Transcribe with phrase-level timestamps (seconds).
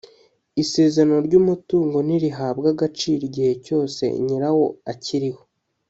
[0.61, 5.43] isezerano ry umutungo ntirihabwa agaciro igihe cyose nyirawo akiriho